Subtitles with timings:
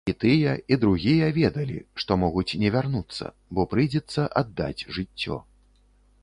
[0.11, 3.25] І тыя, і другія ведалі, што могуць не вярнуцца,
[3.59, 5.41] бо прыйдзецца аддаць жыццё.